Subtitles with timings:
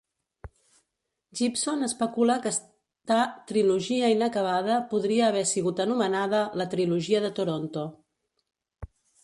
[1.39, 3.19] Gibson especula que està
[3.53, 7.89] trilogia inacabada podria haver sigut anomenada la "Trilogia de Toronto".